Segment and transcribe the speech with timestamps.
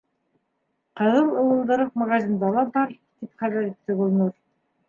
[1.01, 4.35] -Ҡыҙыл ыуылдырыҡ магазинда ла бар,- тип хәбәр итте Гөлнур.